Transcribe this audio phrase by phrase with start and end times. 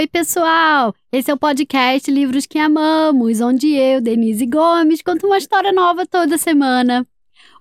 [0.00, 0.94] Oi, pessoal!
[1.12, 6.06] Esse é o podcast Livros que Amamos, onde eu, Denise Gomes, conto uma história nova
[6.06, 7.06] toda semana.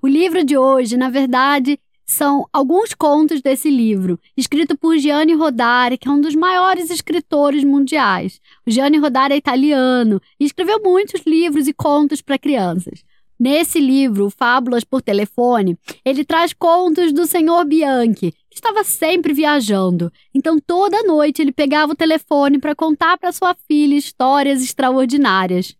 [0.02, 5.98] O livro de hoje, na verdade, são alguns contos desse livro, escrito por Gianni Rodari,
[5.98, 8.40] que é um dos maiores escritores mundiais.
[8.66, 13.03] O Gianni Rodari é italiano e escreveu muitos livros e contos para crianças.
[13.38, 20.12] Nesse livro, Fábulas por Telefone, ele traz contos do senhor Bianchi, estava sempre viajando.
[20.34, 25.76] Então, toda noite ele pegava o telefone para contar para sua filha histórias extraordinárias.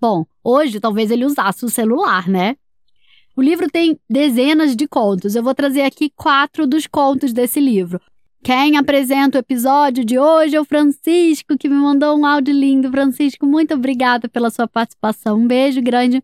[0.00, 2.56] Bom, hoje talvez ele usasse o celular, né?
[3.36, 5.34] O livro tem dezenas de contos.
[5.34, 8.00] Eu vou trazer aqui quatro dos contos desse livro.
[8.42, 12.90] Quem apresenta o episódio de hoje é o Francisco, que me mandou um áudio lindo.
[12.90, 15.38] Francisco, muito obrigada pela sua participação.
[15.38, 16.22] Um beijo grande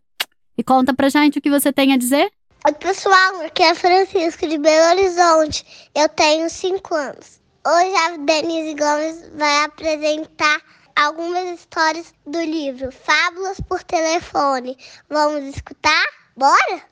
[0.57, 2.30] e conta pra gente o que você tem a dizer.
[2.65, 5.91] Oi, pessoal, aqui é Francisco de Belo Horizonte.
[5.97, 7.41] Eu tenho 5 anos.
[7.66, 10.63] Hoje a Denise Gomes vai apresentar
[10.95, 14.77] algumas histórias do livro Fábulas por Telefone.
[15.10, 16.04] Vamos escutar?
[16.37, 16.82] Bora?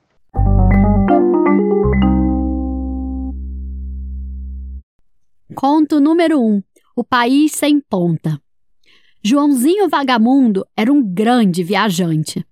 [5.55, 6.63] Conto número 1: um,
[6.97, 8.41] O País Sem Ponta.
[9.23, 12.45] Joãozinho Vagamundo era um grande viajante.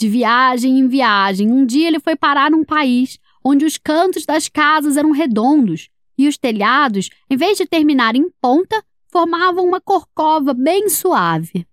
[0.00, 4.48] De viagem em viagem, um dia ele foi parar num país onde os cantos das
[4.48, 10.54] casas eram redondos e os telhados, em vez de terminar em ponta, formavam uma corcova
[10.54, 11.66] bem suave.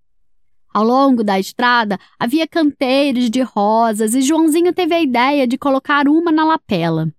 [0.74, 6.06] Ao longo da estrada havia canteiros de rosas e Joãozinho teve a ideia de colocar
[6.06, 7.10] uma na lapela.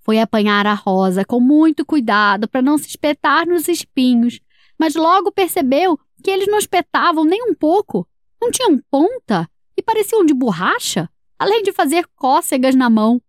[0.00, 4.40] Foi apanhar a rosa com muito cuidado para não se espetar nos espinhos,
[4.78, 8.08] mas logo percebeu que eles não espetavam nem um pouco.
[8.40, 9.46] Não tinham ponta
[9.80, 13.20] e pareciam de borracha, além de fazer cócegas na mão.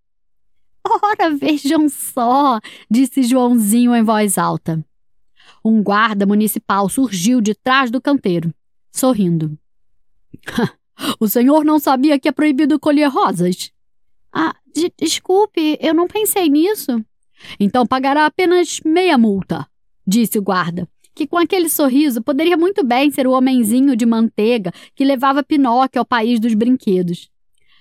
[0.86, 4.86] Ora, vejam só, disse Joãozinho em voz alta.
[5.64, 8.54] Um guarda municipal surgiu de trás do canteiro,
[8.92, 9.58] sorrindo.
[11.20, 13.72] o senhor não sabia que é proibido colher rosas?
[14.34, 17.04] Ah, de desculpe, eu não pensei nisso.
[17.60, 19.68] Então pagará apenas meia multa,
[20.06, 24.72] disse o guarda, que com aquele sorriso poderia muito bem ser o homenzinho de manteiga
[24.96, 27.30] que levava Pinóquio ao país dos brinquedos.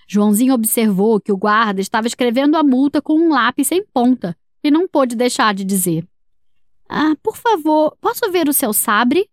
[0.08, 4.70] Joãozinho observou que o guarda estava escrevendo a multa com um lápis sem ponta e
[4.70, 6.04] não pôde deixar de dizer:
[6.88, 9.28] Ah, por favor, posso ver o seu sabre?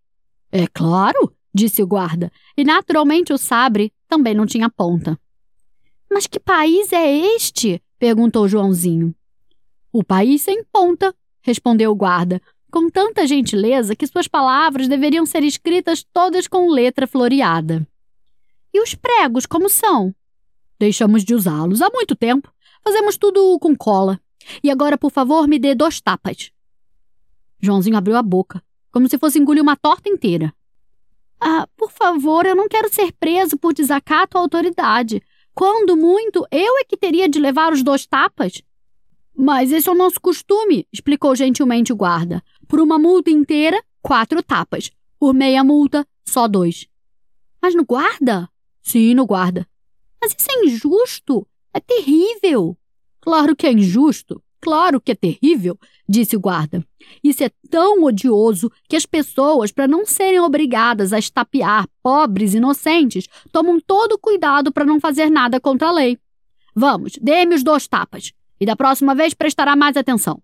[0.52, 5.18] É claro, disse o guarda, e naturalmente o sabre também não tinha ponta.
[6.10, 7.82] Mas que país é este?
[7.98, 9.14] perguntou Joãozinho.
[9.92, 15.42] O país sem ponta, respondeu o guarda, com tanta gentileza que suas palavras deveriam ser
[15.42, 17.86] escritas todas com letra floreada.
[18.72, 20.14] E os pregos, como são?
[20.78, 22.52] Deixamos de usá-los há muito tempo.
[22.84, 24.20] Fazemos tudo com cola.
[24.62, 26.52] E agora, por favor, me dê dois tapas.
[27.60, 30.54] Joãozinho abriu a boca, como se fosse engolir uma torta inteira.
[31.40, 35.22] Ah, por favor, eu não quero ser preso por desacato à autoridade.
[35.54, 38.62] Quando muito, eu é que teria de levar os dois tapas.
[39.36, 42.42] Mas esse é o nosso costume, explicou gentilmente o guarda.
[42.68, 44.90] Por uma multa inteira, quatro tapas.
[45.18, 46.86] Por meia multa, só dois.
[47.60, 48.48] Mas no guarda?
[48.82, 49.66] Sim, no guarda.
[50.20, 51.48] Mas isso é injusto.
[51.72, 52.76] É terrível.
[53.20, 54.42] Claro que é injusto.
[54.60, 56.84] Claro que é terrível, disse o guarda.
[57.22, 63.28] Isso é tão odioso que as pessoas, para não serem obrigadas a estapear pobres inocentes,
[63.52, 66.18] tomam todo cuidado para não fazer nada contra a lei.
[66.74, 68.32] Vamos, dê-me os dois tapas.
[68.60, 70.42] E da próxima vez prestará mais atenção.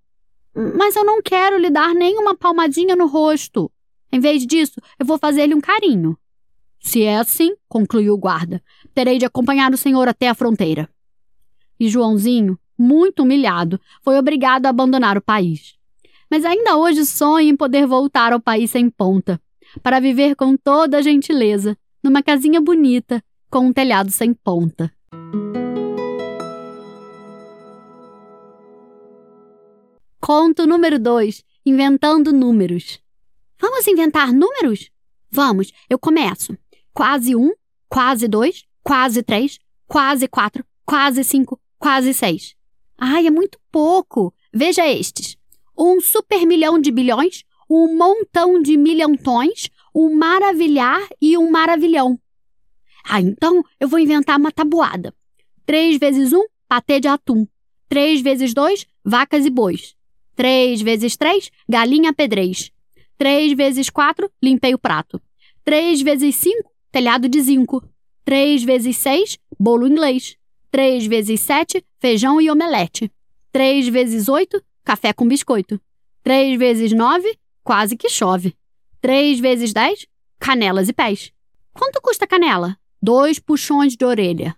[0.54, 3.70] Mas eu não quero lhe dar nem uma palmadinha no rosto.
[4.12, 6.16] Em vez disso, eu vou fazer-lhe um carinho.
[6.78, 8.62] Se é assim, concluiu o guarda,
[8.94, 10.88] terei de acompanhar o senhor até a fronteira.
[11.80, 15.74] E Joãozinho, muito humilhado, foi obrigado a abandonar o país.
[16.30, 19.40] Mas ainda hoje sonha em poder voltar ao país sem ponta,
[19.82, 24.92] para viver com toda a gentileza, numa casinha bonita, com um telhado sem ponta.
[30.26, 32.98] Conto número 2: Inventando números.
[33.60, 34.88] Vamos inventar números?
[35.30, 36.56] Vamos, eu começo.
[36.94, 37.52] Quase um,
[37.90, 42.56] quase dois, quase três, quase quatro, quase cinco, quase seis.
[42.96, 44.32] Ai, é muito pouco.
[44.50, 45.36] Veja estes:
[45.76, 52.18] um super milhão de bilhões, um montão de milhões, um maravilhar e um maravilhão.
[53.06, 55.14] Ah, então eu vou inventar uma tabuada.
[55.66, 57.46] Três vezes um, patê de atum.
[57.90, 59.94] Três vezes dois, vacas e bois.
[60.34, 62.70] Três vezes três, galinha pedrez.
[63.16, 65.20] Três vezes quatro, limpei o prato.
[65.64, 67.82] Três vezes cinco, telhado de zinco.
[68.24, 70.36] Três vezes seis, bolo inglês.
[70.70, 73.10] Três vezes sete, feijão e omelete.
[73.52, 75.80] Três vezes oito, café com biscoito.
[76.22, 78.56] Três vezes nove, quase que chove.
[79.04, 80.06] 3 vezes 10?
[80.38, 81.30] Canelas e pés.
[81.74, 82.74] Quanto custa canela?
[83.02, 84.56] Dois puxões de orelha.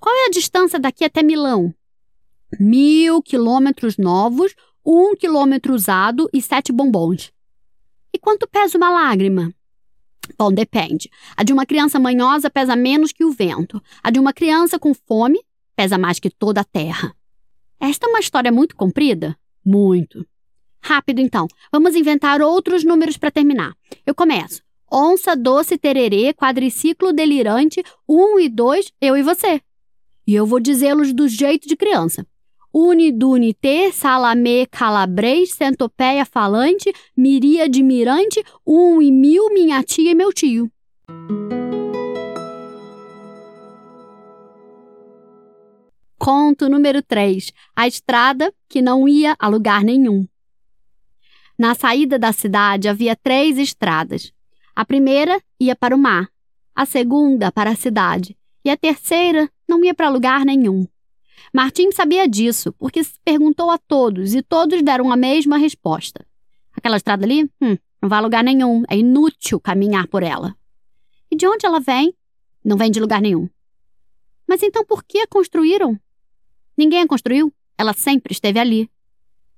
[0.00, 1.72] Qual é a distância daqui até Milão?
[2.58, 4.52] Mil quilômetros novos,
[4.84, 7.32] um quilômetro usado e sete bombons.
[8.12, 9.52] E quanto pesa uma lágrima?
[10.38, 11.10] Bom, depende.
[11.36, 13.82] A de uma criança manhosa pesa menos que o vento.
[14.02, 15.40] A de uma criança com fome
[15.76, 17.14] pesa mais que toda a terra.
[17.80, 19.38] Esta é uma história muito comprida?
[19.64, 20.26] Muito.
[20.82, 21.46] Rápido, então.
[21.72, 23.74] Vamos inventar outros números para terminar.
[24.04, 24.62] Eu começo.
[24.90, 29.60] Onça, doce, tererê, quadriciclo, delirante, um e dois, eu e você.
[30.26, 32.26] E eu vou dizê-los do jeito de criança.
[32.72, 40.70] Unidunité, salamê, calabres, centopeia falante, miríade mirante, um e mil, minha tia e meu tio.
[46.18, 47.52] Conto número 3.
[47.74, 50.26] A estrada que não ia a lugar nenhum.
[51.58, 54.32] Na saída da cidade havia três estradas.
[54.76, 56.28] A primeira ia para o mar,
[56.74, 60.86] a segunda para a cidade e a terceira não ia para lugar nenhum.
[61.52, 66.24] Martim sabia disso, porque perguntou a todos e todos deram a mesma resposta.
[66.72, 67.44] Aquela estrada ali?
[67.60, 68.84] Hum, não vai a lugar nenhum.
[68.88, 70.56] É inútil caminhar por ela.
[71.30, 72.14] E de onde ela vem?
[72.64, 73.48] Não vem de lugar nenhum.
[74.46, 75.98] Mas então por que a construíram?
[76.76, 77.52] Ninguém a construiu.
[77.76, 78.90] Ela sempre esteve ali.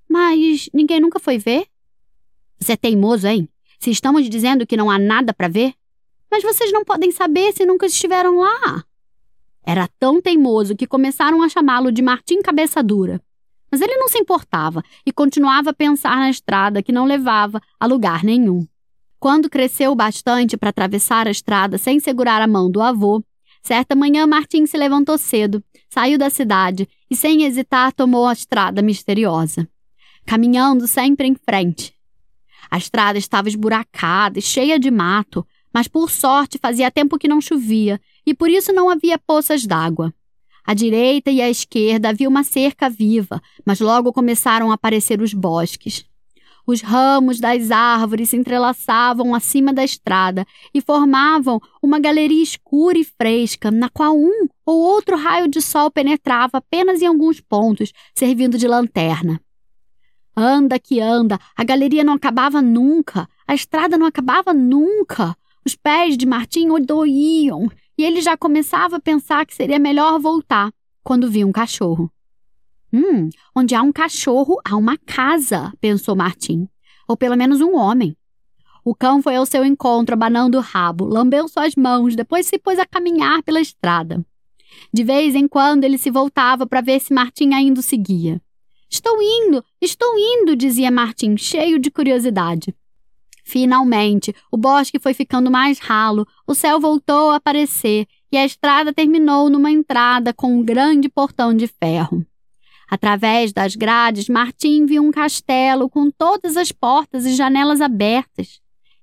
[0.09, 1.67] Mas ninguém nunca foi ver?
[2.59, 3.49] Você é teimoso, hein?
[3.79, 5.75] Se estamos dizendo que não há nada para ver?
[6.31, 8.85] Mas vocês não podem saber se nunca estiveram lá.
[9.65, 13.21] Era tão teimoso que começaram a chamá-lo de Martim Cabeça Dura.
[13.71, 17.87] Mas ele não se importava e continuava a pensar na estrada que não levava a
[17.87, 18.67] lugar nenhum.
[19.19, 23.23] Quando cresceu bastante para atravessar a estrada sem segurar a mão do avô,
[23.63, 28.81] certa manhã Martim se levantou cedo, saiu da cidade e, sem hesitar, tomou a estrada
[28.81, 29.69] misteriosa.
[30.27, 31.95] Caminhando sempre em frente.
[32.71, 37.41] A estrada estava esburacada e cheia de mato, mas por sorte fazia tempo que não
[37.41, 40.13] chovia e por isso não havia poças d'água.
[40.65, 45.35] À direita e à esquerda havia uma cerca viva, mas logo começaram a aparecer os
[45.35, 46.05] bosques.
[46.67, 53.05] Os ramos das árvores se entrelaçavam acima da estrada e formavam uma galeria escura e
[53.05, 58.57] fresca, na qual um ou outro raio de sol penetrava apenas em alguns pontos, servindo
[58.57, 59.41] de lanterna.
[60.37, 65.37] Anda que anda, a galeria não acabava nunca, a estrada não acabava nunca.
[65.67, 67.69] Os pés de Martim doíam
[68.01, 70.73] e ele já começava a pensar que seria melhor voltar
[71.05, 72.11] quando viu um cachorro.
[72.91, 76.67] Hum, onde há um cachorro, há uma casa, pensou Martim.
[77.07, 78.17] Ou pelo menos um homem.
[78.83, 82.79] O cão foi ao seu encontro, abanando o rabo, lambeu suas mãos, depois se pôs
[82.79, 84.25] a caminhar pela estrada.
[84.91, 88.41] De vez em quando ele se voltava para ver se Martim ainda o seguia.
[88.89, 92.75] Estou indo, estou indo, dizia Martim, cheio de curiosidade.
[93.51, 98.93] Finalmente, o bosque foi ficando mais ralo, o céu voltou a aparecer e a estrada
[98.93, 102.25] terminou numa entrada com um grande portão de ferro.
[102.89, 108.61] Através das grades, Martim viu um castelo com todas as portas e janelas abertas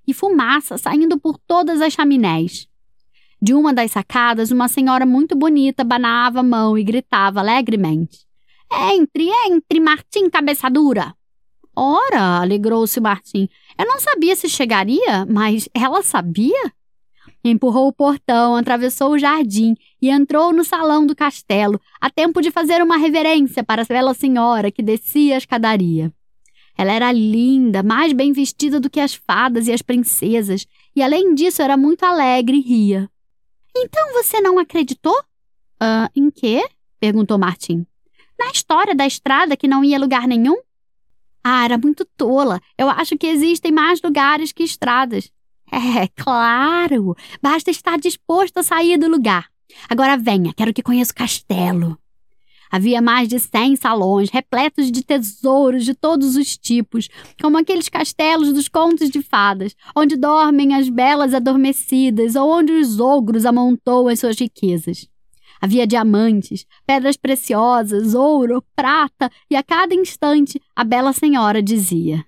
[0.07, 2.69] e fumaça saindo por todas as chaminés.
[3.41, 8.19] De uma das sacadas, uma senhora muito bonita banava a mão e gritava alegremente:
[8.93, 11.13] Entre, entre, Martim Cabeça Dura!
[11.79, 13.47] Ora, alegrou-se Martim.
[13.77, 16.73] Eu não sabia se chegaria, mas ela sabia?
[17.43, 22.49] Empurrou o portão, atravessou o jardim e entrou no salão do castelo, a tempo de
[22.49, 26.11] fazer uma reverência para a bela senhora que descia a escadaria.
[26.75, 30.65] Ela era linda, mais bem vestida do que as fadas e as princesas,
[30.95, 33.07] e além disso era muito alegre e ria.
[33.75, 35.15] Então você não acreditou?
[35.79, 36.67] Ah, em quê?
[36.99, 37.85] perguntou Martim.
[38.39, 40.57] Na história da estrada que não ia a lugar nenhum?
[41.49, 42.59] Ah, era muito tola.
[42.77, 45.31] Eu acho que existem mais lugares que estradas.
[45.69, 47.13] É, claro.
[47.41, 49.47] Basta estar disposto a sair do lugar.
[49.89, 51.97] Agora venha, quero que conheça o castelo.
[52.71, 57.09] Havia mais de cem salões, repletos de tesouros de todos os tipos,
[57.41, 63.01] como aqueles castelos dos contos de fadas, onde dormem as belas adormecidas ou onde os
[63.01, 65.05] ogros amontoam as suas riquezas.
[65.61, 72.25] Havia diamantes, pedras preciosas, ouro, prata, e a cada instante a bela senhora dizia: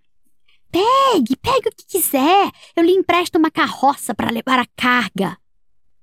[0.71, 2.51] Pegue, pegue o que quiser.
[2.75, 5.37] Eu lhe empresto uma carroça para levar a carga.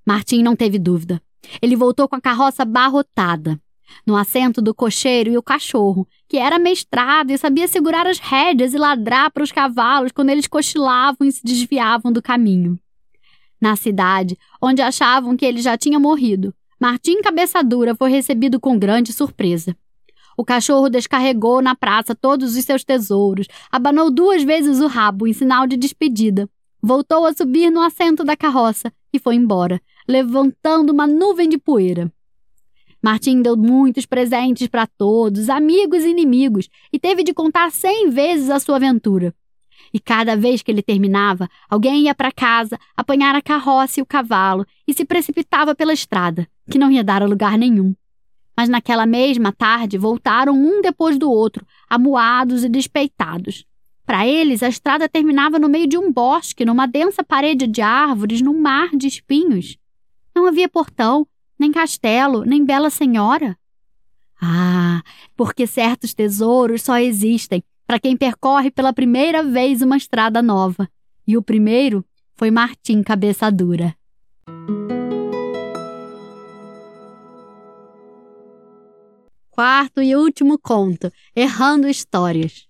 [0.05, 1.23] Martim não teve dúvida.
[1.63, 3.61] Ele voltou com a carroça barrotada.
[4.05, 8.75] No assento do cocheiro e o cachorro, que era mestrado e sabia segurar as rédeas
[8.75, 12.79] e ladrar para os cavalos quando eles cochilavam e se desviavam do caminho.
[13.61, 18.79] Na cidade, onde achavam que ele já tinha morrido, Martim Cabeça Dura foi recebido com
[18.79, 19.75] grande surpresa.
[20.37, 25.33] O cachorro descarregou na praça todos os seus tesouros, abanou duas vezes o rabo em
[25.33, 26.47] sinal de despedida,
[26.83, 32.13] voltou a subir no assento da carroça e foi embora, levantando uma nuvem de poeira.
[33.03, 38.51] Martim deu muitos presentes para todos, amigos e inimigos, e teve de contar cem vezes
[38.51, 39.35] a sua aventura.
[39.97, 44.07] E cada vez que ele terminava, alguém ia para casa apanhar a carroça e o
[44.07, 47.95] cavalo e se precipitava pela estrada, que não ia dar a lugar nenhum.
[48.55, 53.65] Mas naquela mesma tarde voltaram um depois do outro, amuados e despeitados.
[54.05, 58.43] Para eles, a estrada terminava no meio de um bosque, numa densa parede de árvores,
[58.43, 59.79] num mar de espinhos.
[60.35, 61.27] Não havia portão,
[61.59, 63.57] nem castelo, nem bela senhora.
[64.43, 65.03] Ah,
[65.35, 70.89] porque certos tesouros só existem para quem percorre pela primeira vez uma estrada nova.
[71.27, 73.97] E o primeiro foi Martim Cabeça Dura.
[79.51, 82.67] Quarto e último conto: Errando Histórias.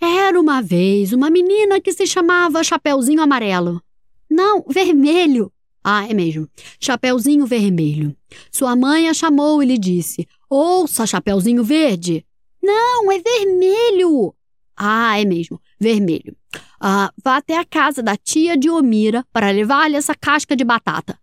[0.00, 3.82] Era uma vez uma menina que se chamava Chapeuzinho Amarelo.
[4.30, 5.52] Não, vermelho.
[5.82, 6.48] Ah, é mesmo.
[6.78, 8.16] Chapeuzinho Vermelho.
[8.52, 12.24] Sua mãe a chamou e lhe disse: Ouça, Chapeuzinho Verde.
[12.62, 14.34] Não, é vermelho.
[14.76, 16.36] Ah, é mesmo, vermelho.
[16.80, 21.18] Ah, vá até a casa da tia de Omira para levar-lhe essa casca de batata.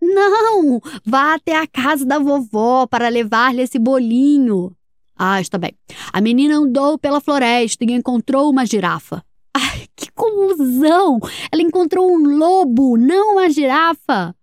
[0.00, 4.76] Não, vá até a casa da vovó para levar-lhe esse bolinho.
[5.16, 5.72] Ah, está bem.
[6.12, 9.24] A menina andou pela floresta e encontrou uma girafa.
[9.54, 11.18] Ai, que confusão!
[11.50, 14.34] Ela encontrou um lobo, não uma girafa.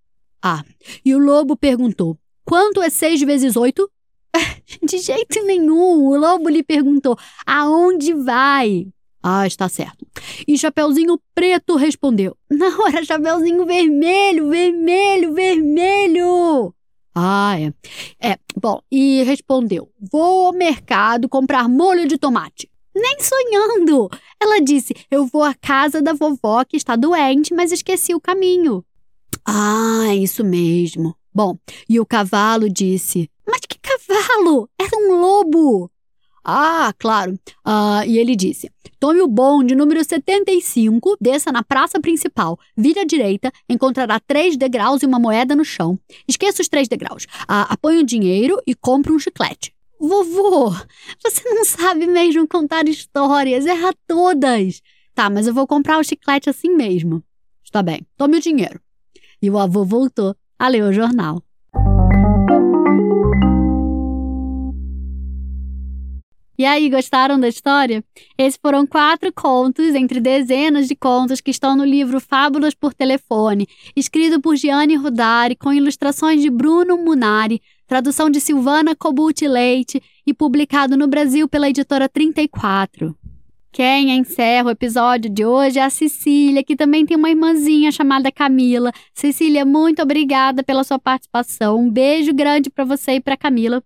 [0.42, 0.64] Ah,
[1.06, 3.90] e o lobo perguntou: Quanto é seis vezes oito?
[4.82, 6.06] De jeito nenhum.
[6.06, 8.88] O lobo lhe perguntou: Aonde vai?
[9.22, 10.06] Ah, está certo.
[10.48, 16.74] E Chapeuzinho Preto respondeu: Não, era Chapeuzinho Vermelho, vermelho, vermelho.
[17.16, 17.72] Ah, é.
[18.20, 22.70] É, bom, e respondeu: Vou ao mercado comprar molho de tomate.
[22.96, 24.10] Nem sonhando!
[24.42, 28.84] Ela disse: Eu vou à casa da vovó que está doente, mas esqueci o caminho.
[29.46, 31.16] Ah, isso mesmo.
[31.34, 31.58] Bom,
[31.90, 33.30] e o cavalo disse:
[33.84, 34.70] cavalo!
[34.80, 35.92] Era um lobo!
[36.46, 37.40] Ah, claro.
[37.64, 43.06] Ah, e ele disse: Tome o bonde número 75, desça na praça principal, vire à
[43.06, 45.98] direita, encontrará três degraus e uma moeda no chão.
[46.28, 47.26] Esqueça os três degraus.
[47.48, 49.74] Ah, apanhe o dinheiro e compre um chiclete.
[50.00, 50.70] Vovô,
[51.24, 54.82] você não sabe mesmo contar histórias, erra todas.
[55.16, 57.24] Tá, mas eu vou comprar o chiclete assim mesmo.
[57.64, 58.82] Está bem, tome o dinheiro.
[59.42, 61.42] E o avô voltou a ler o jornal.
[66.64, 68.02] E aí, gostaram da história?
[68.38, 73.68] Esses foram quatro contos entre dezenas de contos que estão no livro Fábulas por Telefone,
[73.94, 80.34] escrito por Gianni Rudari, com ilustrações de Bruno Munari, tradução de Silvana Cobult Leite e
[80.34, 83.14] publicado no Brasil pela editora 34.
[83.70, 88.32] Quem encerra o episódio de hoje é a Cecília, que também tem uma irmãzinha chamada
[88.32, 88.94] Camila.
[89.14, 91.78] Cecília, muito obrigada pela sua participação.
[91.78, 93.84] Um beijo grande para você e para Camila.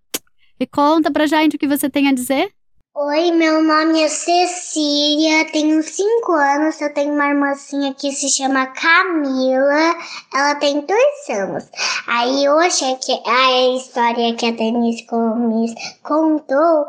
[0.60, 2.55] E conta pra gente o que você tem a dizer.
[2.99, 8.65] Oi, meu nome é Cecília, tenho 5 anos, eu tenho uma irmãzinha que se chama
[8.65, 9.95] Camila,
[10.33, 11.69] ela tem 2 anos.
[12.07, 12.83] Aí hoje
[13.23, 16.87] a história que a Denise Gomes contou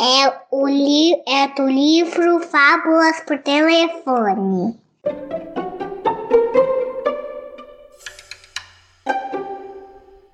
[0.00, 4.76] é, o li é do livro Fábulas por Telefone.